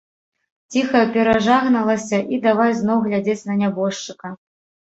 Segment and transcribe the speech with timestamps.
[0.75, 4.27] Ціха перажагналася і давай зноў глядзець на нябожчыка.